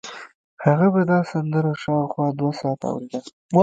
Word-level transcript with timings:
هغه 0.65 0.87
به 0.93 1.01
دا 1.11 1.19
سندره 1.31 1.71
شاوخوا 1.83 2.25
دوه 2.39 2.53
ساعته 2.61 2.87
اورېده 2.91 3.19